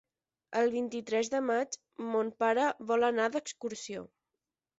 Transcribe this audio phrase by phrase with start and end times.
[0.61, 1.77] El vint-i-tres de maig
[2.15, 4.09] mon pare vol anar d'excursió.